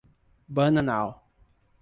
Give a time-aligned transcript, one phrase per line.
[0.55, 1.09] Bananal